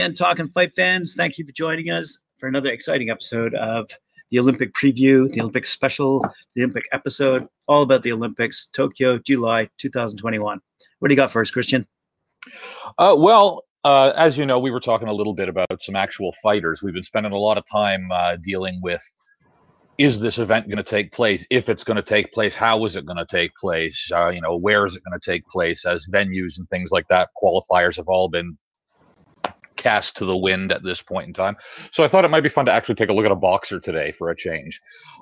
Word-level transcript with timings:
And 0.00 0.16
talking 0.16 0.46
fight 0.46 0.72
fans, 0.76 1.14
thank 1.16 1.38
you 1.38 1.44
for 1.44 1.50
joining 1.50 1.90
us 1.90 2.18
for 2.36 2.48
another 2.48 2.70
exciting 2.70 3.10
episode 3.10 3.52
of 3.56 3.90
the 4.30 4.38
Olympic 4.38 4.72
preview, 4.72 5.28
the 5.28 5.40
Olympic 5.40 5.66
special, 5.66 6.24
the 6.54 6.62
Olympic 6.62 6.84
episode, 6.92 7.48
all 7.66 7.82
about 7.82 8.04
the 8.04 8.12
Olympics, 8.12 8.66
Tokyo, 8.66 9.18
July 9.18 9.68
2021. 9.78 10.60
What 11.00 11.08
do 11.08 11.12
you 11.12 11.16
got 11.16 11.32
first, 11.32 11.52
Christian? 11.52 11.84
Uh, 12.96 13.16
well, 13.18 13.64
uh, 13.82 14.12
as 14.14 14.38
you 14.38 14.46
know, 14.46 14.60
we 14.60 14.70
were 14.70 14.78
talking 14.78 15.08
a 15.08 15.12
little 15.12 15.34
bit 15.34 15.48
about 15.48 15.82
some 15.82 15.96
actual 15.96 16.32
fighters. 16.44 16.80
We've 16.80 16.94
been 16.94 17.02
spending 17.02 17.32
a 17.32 17.36
lot 17.36 17.58
of 17.58 17.64
time 17.68 18.08
uh, 18.12 18.36
dealing 18.36 18.78
with 18.80 19.02
is 19.98 20.20
this 20.20 20.38
event 20.38 20.68
going 20.68 20.76
to 20.76 20.88
take 20.88 21.10
place? 21.10 21.44
If 21.50 21.68
it's 21.68 21.82
going 21.82 21.96
to 21.96 22.04
take 22.04 22.32
place, 22.32 22.54
how 22.54 22.84
is 22.84 22.94
it 22.94 23.04
going 23.04 23.16
to 23.16 23.26
take 23.28 23.50
place? 23.60 24.08
Uh, 24.14 24.28
you 24.28 24.40
know, 24.40 24.56
where 24.56 24.86
is 24.86 24.94
it 24.94 25.02
going 25.02 25.18
to 25.18 25.30
take 25.30 25.44
place? 25.48 25.84
As 25.84 26.06
venues 26.08 26.56
and 26.56 26.68
things 26.68 26.92
like 26.92 27.08
that, 27.08 27.30
qualifiers 27.42 27.96
have 27.96 28.06
all 28.06 28.28
been 28.28 28.56
cast 29.88 30.16
to 30.18 30.26
the 30.26 30.36
wind 30.36 30.70
at 30.70 30.82
this 30.82 31.00
point 31.00 31.26
in 31.28 31.32
time. 31.32 31.56
So 31.92 32.04
I 32.04 32.08
thought 32.08 32.26
it 32.26 32.30
might 32.30 32.42
be 32.42 32.50
fun 32.50 32.66
to 32.66 32.72
actually 32.72 32.96
take 32.96 33.08
a 33.08 33.14
look 33.14 33.24
at 33.24 33.32
a 33.32 33.36
boxer 33.36 33.80
today 33.80 34.12
for 34.12 34.28
a 34.28 34.36
change, 34.36 34.80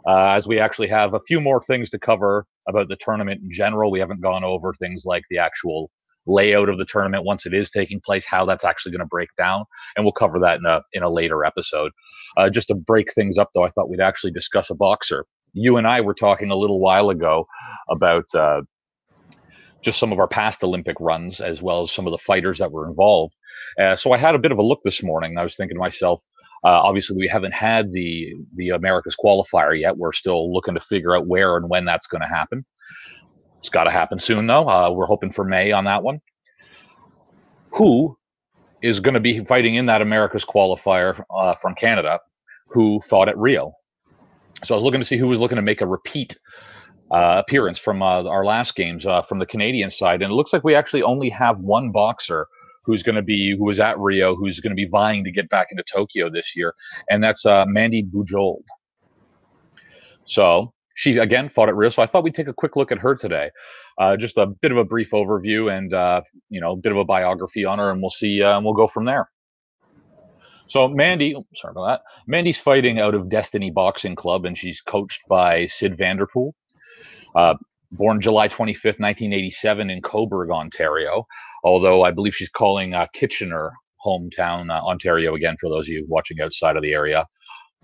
uh, 0.09 0.30
as 0.30 0.48
we 0.48 0.59
actually 0.59 0.89
have 0.89 1.15
a 1.15 1.20
few 1.20 1.41
more 1.41 1.61
things 1.61 1.89
to 1.91 1.98
cover 1.98 2.47
about 2.69 2.89
the 2.89 2.97
tournament 2.97 3.41
in 3.42 3.51
general. 3.51 3.92
We 3.92 4.01
haven't 4.01 4.20
gone 4.20 4.42
over 4.42 4.73
things 4.73 5.05
like 5.06 5.23
the 5.30 5.39
actual 5.39 5.91
layout 6.27 6.69
of 6.69 6.79
the 6.79 6.84
tournament 6.84 7.25
once 7.25 7.47
it 7.47 7.55
is 7.55 7.70
taking 7.70 8.01
place, 8.01 8.27
how 8.27 8.45
that's 8.45 8.65
actually 8.65 8.91
going 8.91 9.06
to 9.06 9.06
break 9.06 9.29
down, 9.39 9.65
and 9.95 10.05
we'll 10.05 10.12
cover 10.12 10.41
that 10.41 10.59
in 10.59 10.67
a 10.67 10.83
in 10.92 11.05
a 11.05 11.11
later 11.11 11.45
episode. 11.45 11.92
Uh, 12.37 12.51
just 12.51 12.67
to 12.67 12.75
break 12.75 13.12
things 13.12 13.39
up, 13.39 13.51
though, 13.55 13.62
I 13.62 13.70
thought 13.70 13.89
we'd 13.89 14.01
actually 14.01 14.33
discuss 14.33 14.69
a 14.70 14.75
boxer. 14.75 15.27
You 15.53 15.77
and 15.77 15.87
I 15.87 16.01
were 16.01 16.14
talking 16.14 16.51
a 16.51 16.56
little 16.56 16.80
while 16.80 17.11
ago 17.11 17.47
about 17.89 18.25
uh, 18.34 18.62
just 19.80 20.01
some 20.01 20.11
of 20.11 20.19
our 20.19 20.28
past 20.28 20.64
Olympic 20.64 20.97
runs, 20.98 21.41
as 21.41 21.62
well 21.62 21.83
as 21.83 21.92
some 21.92 22.09
of 22.09 22.11
the 22.11 22.19
fighters 22.19 22.59
that 22.59 22.73
were 22.73 22.89
involved. 22.89 23.34
Uh, 23.83 23.96
so 23.96 24.12
I 24.12 24.19
had 24.19 24.34
a 24.34 24.38
bit 24.38 24.52
of 24.52 24.59
a 24.59 24.62
look 24.62 24.80
this 24.84 25.02
morning. 25.02 25.38
I 25.38 25.42
was 25.42 25.56
thinking 25.56 25.77
to 25.77 25.80
myself, 25.80 26.23
uh, 26.64 26.80
obviously, 26.83 27.16
we 27.16 27.28
haven't 27.28 27.55
had 27.55 27.92
the 27.92 28.34
the 28.56 28.70
America's 28.70 29.17
qualifier 29.17 29.78
yet. 29.78 29.97
We're 29.97 30.12
still 30.12 30.53
looking 30.53 30.75
to 30.75 30.81
figure 30.81 31.14
out 31.14 31.27
where 31.27 31.56
and 31.56 31.69
when 31.69 31.84
that's 31.84 32.06
going 32.06 32.22
to 32.22 32.28
happen. 32.28 32.64
It's 33.58 33.69
got 33.69 33.84
to 33.84 33.91
happen 33.91 34.19
soon, 34.19 34.47
though. 34.47 34.69
Uh, 34.69 34.91
we're 34.91 35.06
hoping 35.06 35.31
for 35.31 35.44
May 35.44 35.72
on 35.72 35.84
that 35.84 36.03
one. 36.03 36.20
Who 37.72 38.16
is 38.83 39.00
going 39.00 39.14
to 39.14 39.20
be 39.20 39.44
fighting 39.44 39.75
in 39.77 39.86
that 39.86 40.03
America's 40.03 40.44
qualifier 40.44 41.22
uh, 41.34 41.55
from 41.56 41.75
Canada? 41.75 42.20
Who 42.69 43.00
fought 43.00 43.28
at 43.28 43.38
Rio? 43.38 43.72
So 44.64 44.75
I 44.75 44.77
was 44.77 44.84
looking 44.84 45.00
to 45.00 45.06
see 45.06 45.19
who 45.19 45.28
was 45.28 45.41
looking 45.41 45.56
to 45.56 45.62
make 45.62 45.83
a 45.83 45.86
repeat 45.86 46.38
uh, 47.11 47.42
appearance 47.47 47.78
from 47.78 48.03
uh, 48.03 48.25
our 48.25 48.44
last 48.44 48.75
games 48.75 49.06
uh, 49.06 49.22
from 49.22 49.38
the 49.38 49.47
Canadian 49.47 49.91
side, 49.91 50.22
and 50.22 50.33
it 50.33 50.34
looks 50.34 50.53
like 50.53 50.64
we 50.64 50.75
actually 50.75 51.03
only 51.03 51.28
have 51.28 51.59
one 51.59 51.92
boxer 51.92 52.48
who's 52.87 53.03
going 53.03 53.17
to 53.17 53.23
be 53.23 53.56
who 53.56 53.65
was 53.65 53.81
at 53.81 53.98
Rio, 53.98 54.34
who's 54.34 54.61
going 54.61 54.70
to 54.70 54.77
be 54.77 54.87
vying 54.87 55.25
to 55.25 55.33
get 55.33 55.51
back 55.51 55.69
into 55.70 55.83
Tokyo 55.83 56.31
this 56.31 56.56
year, 56.56 56.75
and 57.11 57.23
that's 57.23 57.45
uh, 57.45 57.67
Mandy 57.67 58.03
Bujold. 58.03 58.62
So 60.25 60.73
she 60.95 61.19
again 61.19 61.48
fought 61.48 61.69
at 61.69 61.77
Rio, 61.77 61.91
so 61.91 62.03
I 62.03 62.06
thought 62.06 62.25
we'd 62.25 62.34
take 62.34 62.48
a 62.48 62.55
quick 62.55 62.77
look 62.77 62.93
at 62.93 62.98
her 62.98 63.15
today. 63.15 63.51
Uh, 63.98 64.17
just 64.17 64.39
a 64.39 64.47
bit 64.47 64.70
of 64.70 64.78
a 64.78 64.84
brief 64.84 65.11
overview 65.11 65.77
and 65.77 65.93
uh, 65.93 66.23
you 66.48 66.61
know 66.61 66.73
a 66.73 66.77
bit 66.77 66.93
of 66.93 66.98
a 66.98 67.05
biography 67.05 67.65
on 67.65 67.78
her, 67.78 67.91
and 67.91 68.01
we'll 68.01 68.11
see 68.11 68.43
uh, 68.43 68.56
and 68.56 68.65
we'll 68.65 68.75
go 68.75 68.87
from 68.87 69.05
there. 69.05 69.28
So 70.69 70.89
Mandy, 70.89 71.37
sorry 71.55 71.73
about 71.73 71.87
that. 71.87 72.00
Mandy's 72.27 72.59
fighting 72.59 72.98
out 72.98 73.15
of 73.15 73.28
Destiny 73.28 73.71
Boxing 73.71 74.15
Club, 74.15 74.45
and 74.45 74.56
she's 74.56 74.81
coached 74.81 75.23
by 75.28 75.67
Sid 75.67 75.97
Vanderpool. 75.98 76.55
Born 77.92 78.20
July 78.20 78.48
25th, 78.48 78.98
1987, 78.98 79.91
in 79.91 80.03
Cobourg, 80.03 80.51
Ontario. 80.51 81.27
Although 81.65 82.03
I 82.03 82.11
believe 82.11 82.34
she's 82.34 82.48
calling 82.48 82.95
uh, 82.95 83.06
Kitchener 83.12 83.73
hometown, 84.05 84.70
uh, 84.70 84.84
Ontario, 84.84 85.34
again 85.34 85.56
for 85.61 85.69
those 85.70 85.87
of 85.87 85.93
you 85.93 86.06
watching 86.09 86.41
outside 86.41 86.77
of 86.77 86.83
the 86.83 86.93
area 86.93 87.27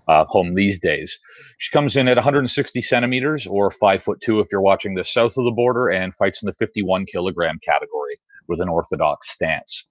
uh, 0.07 0.25
home 0.25 0.55
these 0.55 0.79
days. 0.79 1.17
She 1.57 1.71
comes 1.71 1.95
in 1.95 2.07
at 2.07 2.17
160 2.17 2.81
centimeters 2.81 3.47
or 3.47 3.71
five 3.71 4.03
foot 4.03 4.19
two 4.21 4.39
if 4.39 4.47
you're 4.51 4.61
watching 4.61 4.95
the 4.95 5.03
south 5.03 5.37
of 5.37 5.45
the 5.45 5.51
border, 5.51 5.89
and 5.89 6.13
fights 6.15 6.41
in 6.41 6.47
the 6.47 6.53
51 6.53 7.05
kilogram 7.05 7.59
category 7.63 8.19
with 8.47 8.59
an 8.59 8.69
orthodox 8.69 9.31
stance. 9.31 9.89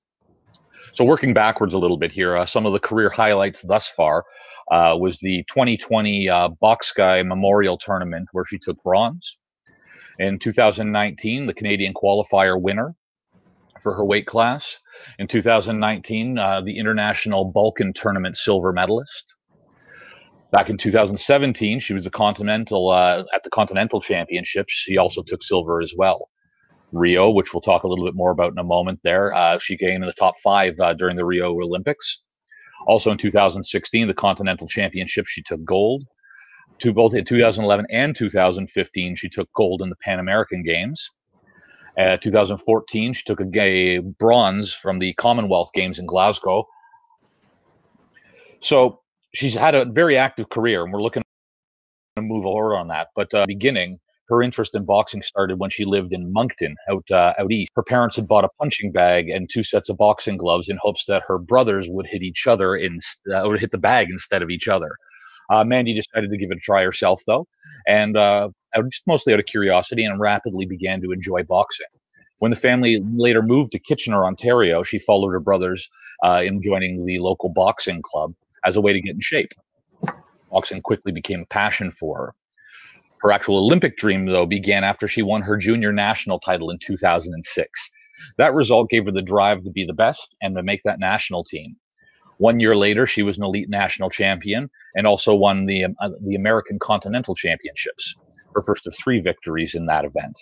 So, 0.92 1.04
working 1.04 1.32
backwards 1.32 1.74
a 1.74 1.78
little 1.78 1.96
bit 1.96 2.12
here, 2.12 2.36
uh, 2.36 2.44
some 2.44 2.66
of 2.66 2.72
the 2.72 2.80
career 2.80 3.08
highlights 3.08 3.62
thus 3.62 3.88
far 3.88 4.24
uh, 4.70 4.96
was 4.98 5.18
the 5.20 5.44
2020 5.48 6.28
uh, 6.28 6.48
Bocskai 6.62 7.26
Memorial 7.26 7.78
Tournament 7.78 8.28
where 8.32 8.44
she 8.44 8.58
took 8.58 8.82
bronze. 8.82 9.38
In 10.18 10.38
2019, 10.38 11.46
the 11.46 11.54
Canadian 11.54 11.94
qualifier 11.94 12.60
winner 12.60 12.94
for 13.80 13.94
her 13.94 14.04
weight 14.04 14.26
class. 14.26 14.78
In 15.18 15.26
2019, 15.26 16.38
uh, 16.38 16.60
the 16.60 16.78
International 16.78 17.44
Balkan 17.44 17.92
Tournament 17.92 18.36
silver 18.36 18.72
medalist. 18.72 19.34
Back 20.52 20.68
in 20.68 20.76
2017, 20.76 21.80
she 21.80 21.94
was 21.94 22.04
the 22.04 22.10
Continental 22.10 22.90
uh, 22.90 23.24
at 23.32 23.42
the 23.42 23.50
Continental 23.50 24.00
Championships. 24.00 24.72
She 24.72 24.98
also 24.98 25.22
took 25.22 25.42
silver 25.42 25.80
as 25.80 25.94
well. 25.96 26.28
Rio, 26.92 27.30
which 27.30 27.54
we'll 27.54 27.62
talk 27.62 27.84
a 27.84 27.88
little 27.88 28.04
bit 28.04 28.14
more 28.14 28.30
about 28.30 28.52
in 28.52 28.58
a 28.58 28.64
moment. 28.64 29.00
There, 29.02 29.34
uh, 29.34 29.58
she 29.58 29.78
came 29.78 30.02
in 30.02 30.06
the 30.06 30.12
top 30.12 30.34
five 30.44 30.78
uh, 30.78 30.92
during 30.92 31.16
the 31.16 31.24
Rio 31.24 31.52
Olympics. 31.52 32.22
Also 32.86 33.10
in 33.10 33.16
2016, 33.16 34.06
the 34.06 34.14
Continental 34.14 34.68
Championships, 34.68 35.30
she 35.30 35.42
took 35.42 35.64
gold. 35.64 36.04
To 36.80 36.92
both 36.92 37.14
in 37.14 37.24
2011 37.24 37.86
and 37.90 38.14
2015, 38.16 39.14
she 39.16 39.28
took 39.28 39.48
gold 39.54 39.82
in 39.82 39.88
the 39.88 39.96
Pan 39.96 40.18
American 40.18 40.64
Games. 40.64 41.10
Uh, 41.98 42.16
2014, 42.16 43.12
she 43.12 43.22
took 43.24 43.40
a, 43.40 43.98
bronze 43.98 44.72
from 44.72 44.98
the 44.98 45.12
Commonwealth 45.14 45.70
Games 45.74 45.98
in 45.98 46.06
Glasgow. 46.06 46.66
So 48.60 49.00
she's 49.34 49.54
had 49.54 49.74
a 49.74 49.84
very 49.84 50.16
active 50.16 50.48
career, 50.48 50.82
and 50.82 50.92
we're 50.92 51.02
looking 51.02 51.22
to 52.16 52.22
move 52.22 52.44
forward 52.44 52.76
on 52.76 52.88
that. 52.88 53.08
But 53.14 53.32
uh, 53.34 53.44
beginning, 53.46 53.98
her 54.28 54.42
interest 54.42 54.74
in 54.74 54.84
boxing 54.84 55.22
started 55.22 55.58
when 55.58 55.70
she 55.70 55.84
lived 55.84 56.12
in 56.12 56.32
Moncton, 56.32 56.74
out 56.90 57.04
uh, 57.10 57.34
out 57.38 57.52
east. 57.52 57.70
Her 57.74 57.82
parents 57.82 58.16
had 58.16 58.26
bought 58.26 58.44
a 58.44 58.48
punching 58.58 58.92
bag 58.92 59.28
and 59.28 59.48
two 59.50 59.62
sets 59.62 59.88
of 59.90 59.98
boxing 59.98 60.38
gloves 60.38 60.68
in 60.68 60.78
hopes 60.80 61.04
that 61.06 61.22
her 61.26 61.38
brothers 61.38 61.86
would 61.88 62.06
hit 62.06 62.22
each 62.22 62.46
other 62.46 62.76
in, 62.76 62.98
uh, 63.30 63.42
or 63.42 63.56
hit 63.56 63.70
the 63.70 63.78
bag 63.78 64.08
instead 64.10 64.42
of 64.42 64.50
each 64.50 64.68
other. 64.68 64.96
Uh, 65.52 65.64
Mandy 65.64 65.92
decided 65.92 66.30
to 66.30 66.38
give 66.38 66.50
it 66.50 66.56
a 66.56 66.60
try 66.60 66.82
herself, 66.82 67.22
though, 67.26 67.46
and 67.86 68.16
uh, 68.16 68.48
just 68.90 69.06
mostly 69.06 69.34
out 69.34 69.40
of 69.40 69.44
curiosity, 69.44 70.02
and 70.02 70.18
rapidly 70.18 70.64
began 70.64 71.02
to 71.02 71.12
enjoy 71.12 71.42
boxing. 71.42 71.86
When 72.38 72.50
the 72.50 72.56
family 72.56 73.04
later 73.14 73.42
moved 73.42 73.72
to 73.72 73.78
Kitchener, 73.78 74.24
Ontario, 74.24 74.82
she 74.82 74.98
followed 74.98 75.30
her 75.30 75.40
brothers 75.40 75.86
uh, 76.24 76.40
in 76.42 76.62
joining 76.62 77.04
the 77.04 77.18
local 77.18 77.50
boxing 77.50 78.00
club 78.02 78.32
as 78.64 78.76
a 78.76 78.80
way 78.80 78.94
to 78.94 79.00
get 79.02 79.14
in 79.14 79.20
shape. 79.20 79.52
Boxing 80.50 80.80
quickly 80.80 81.12
became 81.12 81.42
a 81.42 81.46
passion 81.46 81.92
for 81.92 82.16
her. 82.16 82.34
Her 83.20 83.30
actual 83.30 83.58
Olympic 83.58 83.98
dream, 83.98 84.24
though, 84.24 84.46
began 84.46 84.84
after 84.84 85.06
she 85.06 85.20
won 85.22 85.42
her 85.42 85.58
junior 85.58 85.92
national 85.92 86.40
title 86.40 86.70
in 86.70 86.78
2006. 86.78 87.90
That 88.38 88.54
result 88.54 88.88
gave 88.88 89.04
her 89.04 89.12
the 89.12 89.22
drive 89.22 89.64
to 89.64 89.70
be 89.70 89.84
the 89.84 89.92
best 89.92 90.34
and 90.40 90.56
to 90.56 90.62
make 90.62 90.80
that 90.84 90.98
national 90.98 91.44
team. 91.44 91.76
One 92.38 92.60
year 92.60 92.76
later, 92.76 93.06
she 93.06 93.22
was 93.22 93.38
an 93.38 93.44
elite 93.44 93.68
national 93.68 94.10
champion 94.10 94.70
and 94.94 95.06
also 95.06 95.34
won 95.34 95.66
the, 95.66 95.84
uh, 95.84 96.10
the 96.24 96.34
American 96.34 96.78
Continental 96.78 97.34
Championships, 97.34 98.16
her 98.54 98.62
first 98.62 98.86
of 98.86 98.94
three 98.96 99.20
victories 99.20 99.74
in 99.74 99.86
that 99.86 100.04
event. 100.04 100.36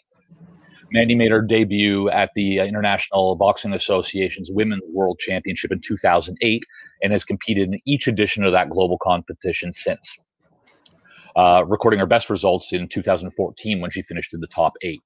Mandy 0.92 1.14
made 1.14 1.30
her 1.30 1.42
debut 1.42 2.10
at 2.10 2.30
the 2.34 2.58
International 2.58 3.36
Boxing 3.36 3.72
Association's 3.72 4.50
Women's 4.50 4.82
World 4.92 5.18
Championship 5.20 5.70
in 5.70 5.80
2008 5.80 6.64
and 7.02 7.12
has 7.12 7.24
competed 7.24 7.68
in 7.68 7.80
each 7.86 8.08
edition 8.08 8.44
of 8.44 8.52
that 8.52 8.70
global 8.70 8.98
competition 8.98 9.72
since. 9.72 10.18
Uh, 11.36 11.64
recording 11.68 12.00
her 12.00 12.06
best 12.06 12.28
results 12.28 12.72
in 12.72 12.88
2014 12.88 13.80
when 13.80 13.90
she 13.90 14.02
finished 14.02 14.34
in 14.34 14.40
the 14.40 14.48
top 14.48 14.72
eight 14.82 15.00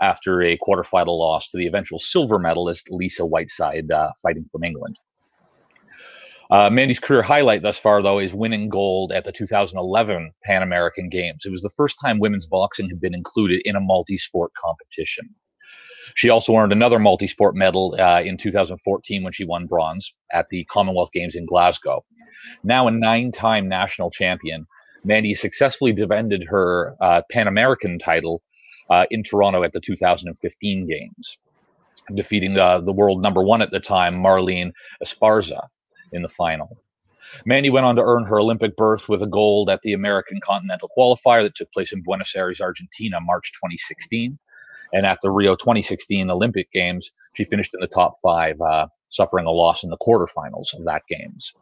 after 0.00 0.40
a 0.40 0.56
quarterfinal 0.56 1.18
loss 1.18 1.48
to 1.48 1.58
the 1.58 1.66
eventual 1.66 1.98
silver 1.98 2.38
medalist 2.38 2.86
Lisa 2.90 3.26
Whiteside 3.26 3.90
uh, 3.90 4.10
fighting 4.22 4.46
from 4.50 4.64
England. 4.64 4.98
Uh, 6.50 6.68
Mandy's 6.68 6.98
career 6.98 7.22
highlight 7.22 7.62
thus 7.62 7.78
far, 7.78 8.02
though, 8.02 8.18
is 8.18 8.34
winning 8.34 8.68
gold 8.68 9.12
at 9.12 9.24
the 9.24 9.30
2011 9.30 10.32
Pan 10.42 10.62
American 10.62 11.08
Games. 11.08 11.44
It 11.46 11.52
was 11.52 11.62
the 11.62 11.70
first 11.70 11.96
time 12.02 12.18
women's 12.18 12.46
boxing 12.46 12.88
had 12.88 13.00
been 13.00 13.14
included 13.14 13.62
in 13.64 13.76
a 13.76 13.80
multi 13.80 14.18
sport 14.18 14.50
competition. 14.60 15.32
She 16.16 16.28
also 16.28 16.56
earned 16.56 16.72
another 16.72 16.98
multi 16.98 17.28
sport 17.28 17.54
medal 17.54 17.94
uh, 18.00 18.22
in 18.22 18.36
2014 18.36 19.22
when 19.22 19.32
she 19.32 19.44
won 19.44 19.66
bronze 19.66 20.12
at 20.32 20.48
the 20.48 20.64
Commonwealth 20.64 21.10
Games 21.12 21.36
in 21.36 21.46
Glasgow. 21.46 22.04
Now 22.64 22.88
a 22.88 22.90
nine 22.90 23.30
time 23.30 23.68
national 23.68 24.10
champion, 24.10 24.66
Mandy 25.04 25.34
successfully 25.34 25.92
defended 25.92 26.42
her 26.48 26.96
uh, 27.00 27.22
Pan 27.30 27.46
American 27.46 27.96
title 28.00 28.42
uh, 28.90 29.06
in 29.12 29.22
Toronto 29.22 29.62
at 29.62 29.72
the 29.72 29.80
2015 29.80 30.88
Games, 30.88 31.38
defeating 32.12 32.54
the, 32.54 32.82
the 32.84 32.92
world 32.92 33.22
number 33.22 33.44
one 33.44 33.62
at 33.62 33.70
the 33.70 33.78
time, 33.78 34.16
Marlen 34.16 34.72
Esparza 35.00 35.68
in 36.12 36.22
the 36.22 36.28
final. 36.28 36.82
Mandy 37.44 37.70
went 37.70 37.86
on 37.86 37.96
to 37.96 38.02
earn 38.02 38.24
her 38.24 38.40
Olympic 38.40 38.76
berth 38.76 39.08
with 39.08 39.22
a 39.22 39.26
gold 39.26 39.70
at 39.70 39.82
the 39.82 39.92
American 39.92 40.40
Continental 40.42 40.90
Qualifier 40.96 41.42
that 41.42 41.54
took 41.54 41.70
place 41.72 41.92
in 41.92 42.02
Buenos 42.02 42.34
Aires, 42.34 42.60
Argentina, 42.60 43.20
March 43.20 43.52
2016. 43.52 44.38
And 44.92 45.06
at 45.06 45.18
the 45.22 45.30
Rio 45.30 45.54
2016 45.54 46.30
Olympic 46.30 46.70
Games, 46.72 47.10
she 47.34 47.44
finished 47.44 47.72
in 47.74 47.80
the 47.80 47.86
top 47.86 48.16
five 48.22 48.60
uh, 48.60 48.88
suffering 49.08 49.46
a 49.46 49.50
loss 49.50 49.84
in 49.84 49.90
the 49.90 49.98
quarterfinals 49.98 50.74
of 50.74 50.84
that 50.84 51.02
games. 51.08 51.52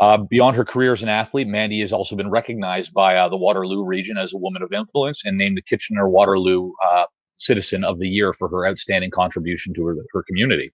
Uh, 0.00 0.18
beyond 0.18 0.56
her 0.56 0.64
career 0.64 0.92
as 0.92 1.02
an 1.02 1.08
athlete, 1.08 1.48
Mandy 1.48 1.80
has 1.80 1.92
also 1.92 2.14
been 2.14 2.30
recognized 2.30 2.94
by 2.94 3.16
uh, 3.16 3.28
the 3.28 3.36
Waterloo 3.36 3.84
region 3.84 4.16
as 4.16 4.32
a 4.32 4.38
woman 4.38 4.62
of 4.62 4.72
influence 4.72 5.24
and 5.24 5.36
named 5.36 5.56
the 5.56 5.62
Kitchener 5.62 6.08
Waterloo 6.08 6.70
uh, 6.84 7.06
Citizen 7.36 7.82
of 7.82 7.98
the 7.98 8.08
Year 8.08 8.32
for 8.32 8.48
her 8.48 8.64
outstanding 8.64 9.10
contribution 9.10 9.74
to 9.74 9.84
her, 9.86 9.96
her 10.12 10.22
community. 10.22 10.72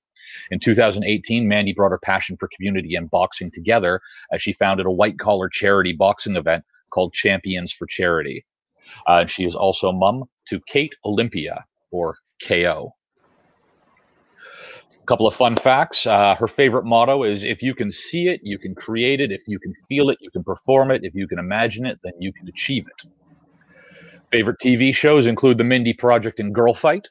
In 0.50 0.60
2018, 0.60 1.46
Mandy 1.48 1.72
brought 1.72 1.90
her 1.90 1.98
passion 1.98 2.36
for 2.36 2.48
community 2.54 2.94
and 2.94 3.10
boxing 3.10 3.50
together 3.50 4.00
as 4.32 4.42
she 4.42 4.52
founded 4.52 4.86
a 4.86 4.90
white 4.90 5.18
collar 5.18 5.48
charity 5.48 5.92
boxing 5.92 6.36
event 6.36 6.64
called 6.90 7.12
Champions 7.12 7.72
for 7.72 7.86
Charity. 7.86 8.44
Uh, 9.06 9.26
she 9.26 9.44
is 9.44 9.54
also 9.54 9.92
mum 9.92 10.24
to 10.48 10.60
Kate 10.66 10.94
Olympia, 11.04 11.64
or 11.90 12.16
KO. 12.46 12.94
A 15.02 15.06
couple 15.06 15.26
of 15.26 15.34
fun 15.34 15.56
facts. 15.56 16.06
Uh, 16.06 16.34
her 16.34 16.48
favorite 16.48 16.84
motto 16.84 17.24
is 17.24 17.44
if 17.44 17.62
you 17.62 17.74
can 17.74 17.92
see 17.92 18.28
it, 18.28 18.40
you 18.42 18.58
can 18.58 18.74
create 18.74 19.20
it. 19.20 19.30
If 19.30 19.42
you 19.46 19.58
can 19.58 19.74
feel 19.88 20.08
it, 20.10 20.18
you 20.20 20.30
can 20.30 20.42
perform 20.42 20.90
it. 20.90 21.04
If 21.04 21.14
you 21.14 21.28
can 21.28 21.38
imagine 21.38 21.84
it, 21.84 21.98
then 22.02 22.12
you 22.18 22.32
can 22.32 22.48
achieve 22.48 22.86
it. 22.86 23.10
Favorite 24.30 24.58
TV 24.60 24.94
shows 24.94 25.26
include 25.26 25.58
The 25.58 25.64
Mindy 25.64 25.92
Project 25.92 26.40
and 26.40 26.54
Girl 26.54 26.74
Fight. 26.74 27.08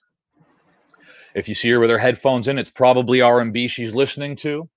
If 1.35 1.47
you 1.47 1.56
see 1.56 1.69
her 1.71 1.80
with 1.80 1.89
her 1.89 1.97
headphones 1.97 2.47
in, 2.47 2.57
it's 2.57 2.69
probably 2.69 3.21
R&B 3.21 3.68
she's 3.68 3.94
listening 3.94 4.35
to. 4.38 4.69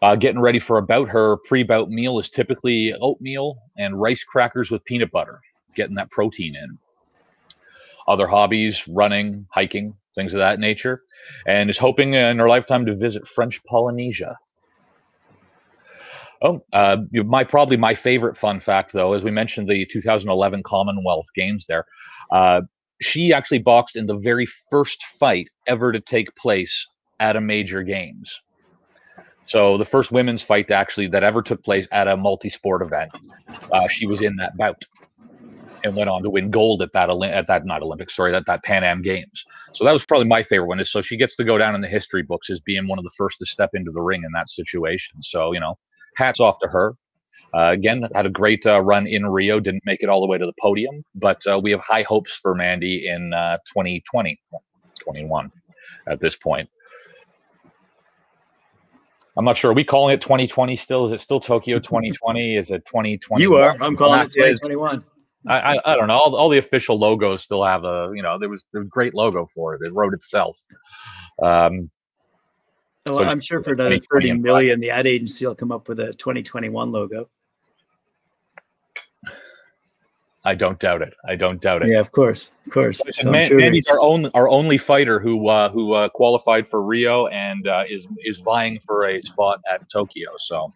Uh, 0.00 0.14
getting 0.14 0.40
ready 0.40 0.60
for 0.60 0.78
a 0.78 0.82
bout, 0.82 1.08
her 1.08 1.38
pre-bout 1.44 1.90
meal 1.90 2.18
is 2.18 2.28
typically 2.28 2.94
oatmeal 3.00 3.58
and 3.76 4.00
rice 4.00 4.22
crackers 4.24 4.70
with 4.70 4.84
peanut 4.84 5.10
butter, 5.10 5.40
getting 5.74 5.96
that 5.96 6.10
protein 6.10 6.54
in. 6.54 6.78
Other 8.06 8.26
hobbies, 8.26 8.86
running, 8.88 9.46
hiking, 9.50 9.94
things 10.18 10.34
of 10.34 10.38
that 10.38 10.58
nature 10.58 11.02
and 11.46 11.70
is 11.70 11.78
hoping 11.78 12.14
in 12.14 12.38
her 12.38 12.48
lifetime 12.48 12.84
to 12.86 12.96
visit 12.96 13.26
French 13.26 13.62
Polynesia. 13.64 14.36
Oh, 16.42 16.62
uh, 16.72 16.98
my 17.12 17.42
probably 17.44 17.76
my 17.76 17.94
favorite 17.94 18.36
fun 18.36 18.60
fact 18.60 18.92
though, 18.92 19.12
as 19.12 19.24
we 19.24 19.30
mentioned 19.30 19.68
the 19.68 19.86
2011 19.86 20.62
Commonwealth 20.64 21.26
Games 21.34 21.66
there, 21.66 21.84
uh, 22.30 22.62
she 23.00 23.32
actually 23.32 23.58
boxed 23.58 23.96
in 23.96 24.06
the 24.06 24.16
very 24.16 24.46
first 24.70 25.02
fight 25.18 25.48
ever 25.66 25.92
to 25.92 26.00
take 26.00 26.34
place 26.36 26.86
at 27.20 27.36
a 27.36 27.40
major 27.40 27.82
games. 27.82 28.40
So 29.46 29.78
the 29.78 29.84
first 29.84 30.12
women's 30.12 30.42
fight 30.42 30.70
actually 30.70 31.08
that 31.08 31.24
ever 31.24 31.42
took 31.42 31.64
place 31.64 31.88
at 31.90 32.06
a 32.06 32.16
multi-sport 32.16 32.82
event, 32.82 33.10
uh, 33.72 33.88
she 33.88 34.06
was 34.06 34.20
in 34.20 34.36
that 34.36 34.56
bout 34.56 34.84
and 35.84 35.96
went 35.96 36.10
on 36.10 36.22
to 36.22 36.30
win 36.30 36.50
gold 36.50 36.82
at 36.82 36.92
that 36.92 37.08
at 37.10 37.46
that 37.46 37.64
not 37.64 37.82
Olympics, 37.82 38.14
sorry, 38.14 38.32
that 38.32 38.46
that 38.46 38.62
Pan 38.62 38.84
Am 38.84 39.00
Games. 39.00 39.44
So 39.72 39.84
that 39.84 39.92
was 39.92 40.04
probably 40.04 40.26
my 40.26 40.42
favorite 40.42 40.66
one. 40.66 40.80
Is 40.80 40.90
so 40.90 41.00
she 41.00 41.16
gets 41.16 41.36
to 41.36 41.44
go 41.44 41.56
down 41.56 41.74
in 41.74 41.80
the 41.80 41.88
history 41.88 42.22
books 42.22 42.50
as 42.50 42.60
being 42.60 42.86
one 42.86 42.98
of 42.98 43.04
the 43.04 43.10
first 43.16 43.38
to 43.38 43.46
step 43.46 43.70
into 43.74 43.90
the 43.90 44.02
ring 44.02 44.22
in 44.24 44.32
that 44.32 44.48
situation. 44.48 45.22
So 45.22 45.52
you 45.52 45.60
know, 45.60 45.78
hats 46.16 46.40
off 46.40 46.58
to 46.60 46.68
her. 46.68 46.94
Uh, 47.54 47.70
again, 47.72 48.06
had 48.14 48.26
a 48.26 48.30
great 48.30 48.66
uh, 48.66 48.80
run 48.80 49.06
in 49.06 49.26
Rio. 49.26 49.58
Didn't 49.58 49.84
make 49.86 50.02
it 50.02 50.08
all 50.08 50.20
the 50.20 50.26
way 50.26 50.36
to 50.36 50.44
the 50.44 50.52
podium, 50.60 51.02
but 51.14 51.40
uh, 51.46 51.58
we 51.58 51.70
have 51.70 51.80
high 51.80 52.02
hopes 52.02 52.36
for 52.36 52.54
Mandy 52.54 53.08
in 53.08 53.30
2020, 53.30 54.40
uh, 54.54 54.58
21 55.00 55.50
at 56.08 56.20
this 56.20 56.36
point. 56.36 56.68
I'm 59.36 59.44
not 59.44 59.56
sure. 59.56 59.70
Are 59.70 59.74
we 59.74 59.84
calling 59.84 60.14
it 60.14 60.20
2020 60.20 60.74
still? 60.76 61.06
Is 61.06 61.12
it 61.12 61.20
still 61.20 61.40
Tokyo 61.40 61.78
2020? 61.78 62.56
Is 62.56 62.70
it 62.70 62.84
2020? 62.86 63.42
You 63.42 63.54
are. 63.54 63.76
I'm 63.80 63.96
calling 63.96 64.20
it 64.20 64.32
2021. 64.32 65.04
I, 65.46 65.60
I, 65.60 65.92
I, 65.92 65.96
don't 65.96 66.08
know. 66.08 66.14
All, 66.14 66.34
all, 66.34 66.48
the 66.48 66.58
official 66.58 66.98
logos 66.98 67.44
still 67.44 67.64
have 67.64 67.84
a, 67.84 68.10
you 68.12 68.22
know, 68.22 68.38
there 68.38 68.48
was, 68.48 68.64
a 68.74 68.80
great 68.80 69.14
logo 69.14 69.46
for 69.46 69.74
it. 69.74 69.82
It 69.82 69.94
wrote 69.94 70.12
itself. 70.12 70.58
Um, 71.40 71.88
well, 73.06 73.18
so 73.18 73.24
I'm 73.24 73.40
sure 73.40 73.62
for 73.62 73.72
another 73.72 73.98
30 74.12 74.32
million, 74.34 74.80
the 74.80 74.90
ad 74.90 75.06
agency 75.06 75.46
will 75.46 75.54
come 75.54 75.70
up 75.70 75.88
with 75.88 76.00
a 76.00 76.12
2021 76.12 76.90
logo. 76.90 77.30
I 80.48 80.54
don't 80.54 80.78
doubt 80.78 81.02
it. 81.02 81.12
I 81.28 81.36
don't 81.36 81.60
doubt 81.60 81.82
it. 81.82 81.88
Yeah, 81.88 82.00
of 82.00 82.10
course, 82.10 82.50
of 82.66 82.72
course. 82.72 83.02
So 83.12 83.30
Man, 83.30 83.48
sure 83.48 83.58
Mandy's 83.58 83.86
our 83.86 84.00
own, 84.00 84.30
our 84.32 84.48
only 84.48 84.78
fighter 84.78 85.20
who 85.20 85.48
uh, 85.48 85.68
who 85.68 85.92
uh, 85.92 86.08
qualified 86.08 86.66
for 86.66 86.82
Rio 86.82 87.26
and 87.26 87.68
uh, 87.68 87.84
is 87.86 88.08
is 88.24 88.38
vying 88.38 88.80
for 88.86 89.06
a 89.06 89.20
spot 89.20 89.60
at 89.70 89.88
Tokyo. 89.90 90.30
So 90.38 90.72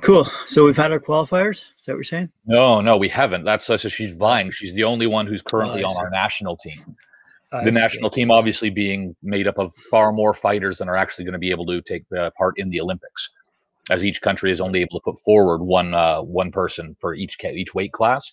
Cool. 0.00 0.24
So 0.24 0.64
we've 0.64 0.76
had 0.76 0.92
our 0.92 1.00
qualifiers. 1.00 1.64
Is 1.76 1.84
that 1.86 1.94
what 1.94 1.96
you're 1.96 2.04
saying? 2.04 2.30
No, 2.46 2.80
no, 2.80 2.96
we 2.96 3.08
haven't. 3.08 3.44
That's 3.44 3.64
so 3.64 3.76
she's 3.76 4.14
vying. 4.14 4.52
She's 4.52 4.74
the 4.74 4.84
only 4.84 5.08
one 5.08 5.26
who's 5.26 5.42
currently 5.42 5.82
oh, 5.82 5.88
on 5.88 5.96
our 6.04 6.10
national 6.10 6.56
team. 6.56 6.96
I 7.50 7.64
the 7.64 7.72
see. 7.72 7.80
national 7.80 8.10
team 8.10 8.30
obviously 8.30 8.70
being 8.70 9.16
made 9.22 9.48
up 9.48 9.58
of 9.58 9.74
far 9.90 10.12
more 10.12 10.34
fighters 10.34 10.78
than 10.78 10.88
are 10.88 10.96
actually 10.96 11.24
going 11.24 11.32
to 11.32 11.38
be 11.38 11.50
able 11.50 11.66
to 11.66 11.82
take 11.82 12.04
uh, 12.16 12.30
part 12.38 12.54
in 12.58 12.70
the 12.70 12.80
Olympics, 12.80 13.30
as 13.90 14.04
each 14.04 14.20
country 14.20 14.52
is 14.52 14.60
only 14.60 14.80
able 14.80 15.00
to 15.00 15.04
put 15.04 15.20
forward 15.20 15.62
one 15.62 15.94
uh, 15.94 16.20
one 16.20 16.52
person 16.52 16.94
for 17.00 17.14
each 17.14 17.36
each 17.44 17.74
weight 17.74 17.92
class. 17.92 18.32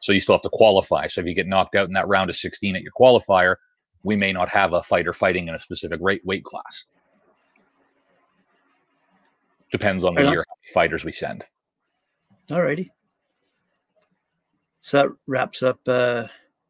So 0.00 0.12
you 0.12 0.20
still 0.20 0.34
have 0.34 0.42
to 0.42 0.50
qualify. 0.50 1.06
So 1.08 1.20
if 1.20 1.26
you 1.26 1.34
get 1.34 1.46
knocked 1.46 1.74
out 1.74 1.88
in 1.88 1.94
that 1.94 2.08
round 2.08 2.30
of 2.30 2.36
16 2.36 2.76
at 2.76 2.82
your 2.82 2.92
qualifier, 2.92 3.56
we 4.04 4.14
may 4.16 4.32
not 4.32 4.48
have 4.48 4.72
a 4.72 4.82
fighter 4.82 5.12
fighting 5.12 5.48
in 5.48 5.54
a 5.54 5.60
specific 5.60 5.98
rate 6.00 6.24
weight 6.24 6.44
class. 6.44 6.84
Depends 9.72 10.04
on 10.04 10.14
the 10.14 10.22
year, 10.22 10.44
how 10.48 10.54
many 10.54 10.72
fighters 10.72 11.04
we 11.04 11.12
send. 11.12 11.44
All 12.50 12.62
righty. 12.62 12.90
So 14.80 14.96
that 14.96 15.16
wraps 15.26 15.62
up 15.62 15.80
uh, 15.86 16.24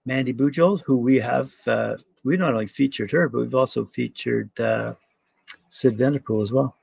Mandy 0.04 0.32
Bujold, 0.32 0.82
who 0.82 0.98
we 0.98 1.16
have. 1.16 1.52
Uh, 1.66 1.96
we 2.24 2.36
not 2.36 2.52
only 2.52 2.66
featured 2.66 3.10
her, 3.12 3.28
but 3.28 3.38
we've 3.38 3.54
also 3.54 3.84
featured 3.84 4.50
uh, 4.58 4.94
Sid 5.70 5.96
Vanderpool 5.96 6.42
as 6.42 6.50
well. 6.50 6.74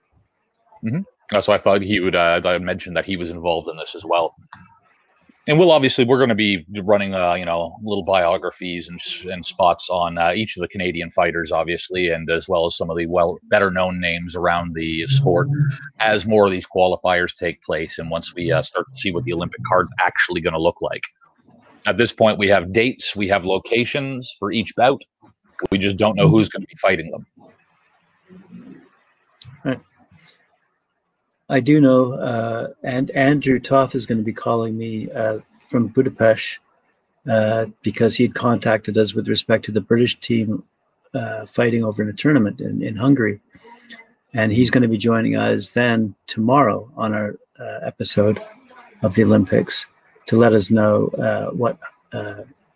Mm-hmm. 0.84 1.02
Why 1.32 1.56
I 1.56 1.58
thought 1.58 1.82
he 1.82 2.00
would. 2.00 2.16
Uh, 2.16 2.42
I 2.44 2.58
mentioned 2.60 2.96
that 2.98 3.06
he 3.06 3.18
was 3.18 3.32
involved 3.32 3.70
in 3.70 3.78
this 3.78 3.96
as 3.96 4.06
well 4.06 4.36
and 5.48 5.60
we'll 5.60 5.72
obviously 5.72 6.06
we're 6.06 6.18
going 6.18 6.30
to 6.30 6.36
be 6.36 6.66
running 6.84 7.14
uh, 7.14 7.34
you 7.34 7.46
know 7.46 7.78
little 7.84 8.04
biographies 8.04 8.90
and, 8.90 9.00
and 9.32 9.46
spots 9.46 9.90
on 9.90 10.18
uh, 10.18 10.32
each 10.34 10.58
of 10.58 10.62
the 10.62 10.68
Canadian 10.68 11.12
fighters 11.12 11.52
obviously 11.52 12.10
and 12.10 12.30
as 12.30 12.48
well 12.48 12.66
as 12.66 12.76
some 12.76 12.90
of 12.90 12.98
the 12.98 13.06
well 13.06 13.38
better 13.50 13.72
known 13.72 14.00
names 14.00 14.36
around 14.36 14.74
the 14.74 15.06
sport 15.08 15.48
as 16.00 16.26
more 16.26 16.46
of 16.46 16.52
these 16.52 16.66
qualifiers 16.66 17.36
take 17.36 17.62
place 17.62 18.00
and 18.00 18.10
once 18.10 18.34
we 18.34 18.52
uh, 18.52 18.62
start 18.62 18.86
to 18.90 18.98
see 18.98 19.12
what 19.12 19.24
the 19.24 19.34
Olympic 19.34 19.62
card's 19.68 19.92
actually 20.00 20.42
going 20.42 20.54
to 20.54 20.62
look 20.62 20.82
like 20.82 21.04
at 21.86 21.98
this 21.98 22.12
point 22.12 22.40
we 22.40 22.48
have 22.48 22.74
dates 22.74 23.16
we 23.16 23.28
have 23.28 23.46
locations 23.46 24.36
for 24.40 24.52
each 24.52 24.76
bout 24.76 25.02
we 25.72 25.78
just 25.78 25.98
don't 25.98 26.16
know 26.16 26.28
who's 26.28 26.50
going 26.50 26.62
to 26.62 26.68
be 26.68 26.76
fighting 26.82 27.10
them. 27.12 27.26
I 31.50 31.60
do 31.60 31.80
know, 31.80 32.14
uh, 32.14 32.68
and 32.84 33.12
Andrew 33.12 33.60
Toth 33.60 33.94
is 33.94 34.06
going 34.06 34.18
to 34.18 34.24
be 34.24 34.34
calling 34.34 34.78
me 34.78 35.12
uh, 35.12 35.40
from 35.68 35.88
Budapest 35.88 36.60
uh, 37.30 37.68
because 37.84 38.16
he 38.16 38.24
had 38.24 38.34
contacted 38.34 38.98
us 38.98 39.14
with 39.14 39.28
respect 39.28 39.66
to 39.66 39.72
the 39.72 39.82
British 39.82 40.20
team 40.20 40.64
uh, 41.14 41.46
fighting 41.46 41.84
over 41.84 42.02
in 42.02 42.10
a 42.10 42.14
tournament 42.14 42.62
in, 42.62 42.82
in 42.82 42.96
Hungary. 42.96 43.40
And 44.34 44.52
he's 44.52 44.72
going 44.72 44.82
to 44.82 44.88
be 44.88 44.98
joining 44.98 45.36
us 45.36 45.70
then 45.70 46.16
tomorrow 46.28 46.92
on 46.98 47.14
our 47.14 47.36
uh, 47.60 47.80
episode 47.84 48.44
of 49.04 49.14
the 49.14 49.24
Olympics 49.24 49.86
to 50.26 50.36
let 50.36 50.54
us 50.54 50.72
know 50.72 51.08
uh, 51.20 51.52
what 51.52 51.78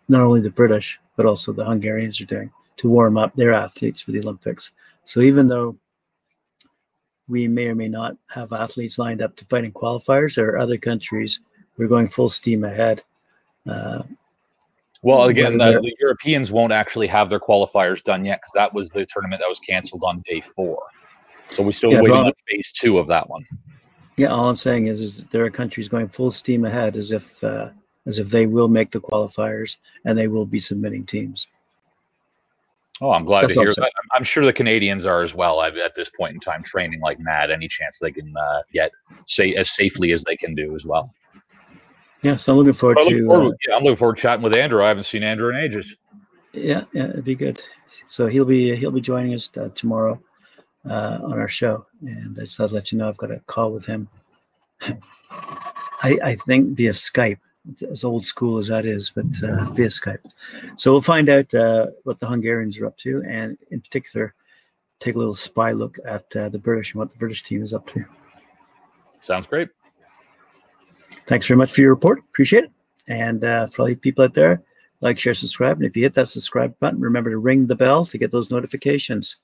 not 0.08 0.22
only 0.22 0.40
the 0.40 0.50
British, 0.50 1.00
but 1.16 1.24
also 1.24 1.52
the 1.52 1.64
Hungarians 1.64 2.20
are 2.20 2.26
doing 2.26 2.50
to 2.76 2.88
warm 2.88 3.16
up 3.16 3.34
their 3.34 3.52
athletes 3.52 4.00
for 4.00 4.10
the 4.10 4.20
Olympics. 4.20 4.72
So 5.04 5.20
even 5.20 5.46
though 5.46 5.76
we 7.30 7.48
may 7.48 7.68
or 7.68 7.74
may 7.74 7.88
not 7.88 8.16
have 8.34 8.52
athletes 8.52 8.98
lined 8.98 9.22
up 9.22 9.36
to 9.36 9.44
fight 9.46 9.64
in 9.64 9.72
qualifiers, 9.72 10.36
or 10.36 10.58
other 10.58 10.76
countries 10.76 11.40
we're 11.76 11.88
going 11.88 12.08
full 12.08 12.28
steam 12.28 12.64
ahead. 12.64 13.02
Uh, 13.66 14.02
well, 15.02 15.24
again, 15.24 15.56
the, 15.56 15.80
the, 15.80 15.96
Europeans 15.98 16.52
won't 16.52 16.72
actually 16.72 17.06
have 17.06 17.30
their 17.30 17.40
qualifiers 17.40 18.02
done 18.04 18.24
yet 18.24 18.40
because 18.40 18.52
that 18.54 18.74
was 18.74 18.90
the 18.90 19.06
tournament 19.06 19.40
that 19.40 19.48
was 19.48 19.60
canceled 19.60 20.02
on 20.04 20.22
day 20.26 20.42
four. 20.42 20.82
So 21.48 21.62
we're 21.62 21.72
still 21.72 21.92
yeah, 21.92 22.02
waiting 22.02 22.16
on 22.16 22.32
phase 22.46 22.70
two 22.72 22.98
of 22.98 23.06
that 23.06 23.28
one. 23.28 23.46
Yeah, 24.18 24.28
all 24.28 24.50
I'm 24.50 24.56
saying 24.56 24.88
is, 24.88 25.00
is 25.00 25.24
there 25.30 25.44
are 25.44 25.50
countries 25.50 25.88
going 25.88 26.08
full 26.08 26.30
steam 26.30 26.66
ahead 26.66 26.96
as 26.96 27.12
if 27.12 27.42
uh, 27.42 27.70
as 28.06 28.18
if 28.18 28.28
they 28.28 28.46
will 28.46 28.68
make 28.68 28.90
the 28.90 29.00
qualifiers 29.00 29.78
and 30.04 30.18
they 30.18 30.28
will 30.28 30.46
be 30.46 30.60
submitting 30.60 31.06
teams. 31.06 31.48
Oh, 33.02 33.12
I'm 33.12 33.24
glad 33.24 33.44
That's 33.44 33.54
to 33.54 33.60
hear 33.60 33.72
that. 33.76 33.92
I'm 34.12 34.24
sure 34.24 34.44
the 34.44 34.52
Canadians 34.52 35.06
are 35.06 35.22
as 35.22 35.34
well 35.34 35.60
I've, 35.60 35.76
at 35.76 35.94
this 35.94 36.10
point 36.10 36.34
in 36.34 36.40
time, 36.40 36.62
training 36.62 37.00
like 37.00 37.18
mad. 37.18 37.50
Any 37.50 37.66
chance 37.66 37.98
they 37.98 38.12
can 38.12 38.34
uh, 38.36 38.62
get 38.72 38.92
say 39.26 39.54
as 39.54 39.70
safely 39.70 40.12
as 40.12 40.22
they 40.24 40.36
can 40.36 40.54
do 40.54 40.74
as 40.76 40.84
well. 40.84 41.14
Yeah, 42.22 42.36
so 42.36 42.52
I'm 42.52 42.58
looking 42.58 42.74
forward 42.74 42.98
I'm 42.98 43.04
looking 43.04 43.18
to. 43.18 43.26
Forward, 43.26 43.52
uh, 43.52 43.56
yeah, 43.66 43.76
I'm 43.76 43.82
looking 43.82 43.96
forward 43.96 44.16
to 44.16 44.22
chatting 44.22 44.42
with 44.42 44.54
Andrew. 44.54 44.84
I 44.84 44.88
haven't 44.88 45.04
seen 45.04 45.22
Andrew 45.22 45.48
in 45.48 45.56
ages. 45.56 45.96
Yeah, 46.52 46.84
yeah, 46.92 47.08
it'd 47.08 47.24
be 47.24 47.34
good. 47.34 47.62
So 48.06 48.26
he'll 48.26 48.44
be 48.44 48.76
he'll 48.76 48.90
be 48.90 49.00
joining 49.00 49.34
us 49.34 49.50
uh, 49.56 49.70
tomorrow 49.74 50.20
uh, 50.84 51.20
on 51.22 51.38
our 51.38 51.48
show, 51.48 51.86
and 52.02 52.36
I 52.38 52.44
just 52.44 52.58
thought 52.58 52.68
to 52.68 52.74
let 52.74 52.92
you 52.92 52.98
know 52.98 53.08
I've 53.08 53.16
got 53.16 53.30
a 53.30 53.40
call 53.46 53.72
with 53.72 53.86
him. 53.86 54.08
I 56.02 56.18
I 56.22 56.34
think 56.34 56.76
via 56.76 56.90
Skype 56.90 57.38
as 57.90 58.04
old 58.04 58.24
school 58.24 58.58
as 58.58 58.68
that 58.68 58.86
is, 58.86 59.10
but 59.14 59.26
uh, 59.42 59.64
via 59.72 59.88
Skype. 59.88 60.24
So 60.76 60.92
we'll 60.92 61.00
find 61.00 61.28
out 61.28 61.52
uh, 61.54 61.88
what 62.04 62.18
the 62.18 62.26
Hungarians 62.26 62.78
are 62.78 62.86
up 62.86 62.96
to, 62.98 63.22
and 63.26 63.58
in 63.70 63.80
particular, 63.80 64.34
take 64.98 65.14
a 65.14 65.18
little 65.18 65.34
spy 65.34 65.72
look 65.72 65.96
at 66.04 66.24
uh, 66.36 66.48
the 66.48 66.58
British 66.58 66.92
and 66.92 66.98
what 66.98 67.10
the 67.10 67.18
British 67.18 67.42
team 67.42 67.62
is 67.62 67.72
up 67.72 67.86
to. 67.92 68.04
Sounds 69.20 69.46
great. 69.46 69.68
Thanks 71.26 71.46
very 71.46 71.58
much 71.58 71.72
for 71.72 71.80
your 71.80 71.90
report. 71.90 72.20
Appreciate 72.20 72.64
it. 72.64 72.72
And 73.08 73.44
uh, 73.44 73.66
for 73.66 73.82
all 73.82 73.88
you 73.88 73.96
people 73.96 74.24
out 74.24 74.34
there, 74.34 74.62
like, 75.00 75.18
share, 75.18 75.34
subscribe. 75.34 75.78
And 75.78 75.86
if 75.86 75.96
you 75.96 76.02
hit 76.02 76.14
that 76.14 76.28
subscribe 76.28 76.78
button, 76.78 77.00
remember 77.00 77.30
to 77.30 77.38
ring 77.38 77.66
the 77.66 77.74
bell 77.74 78.04
to 78.04 78.18
get 78.18 78.30
those 78.30 78.50
notifications. 78.50 79.36